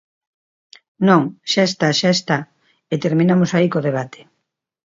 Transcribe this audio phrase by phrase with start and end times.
[1.07, 1.21] Non,
[1.51, 2.37] xa está, xa está,
[2.93, 4.21] e terminamos aí co debate.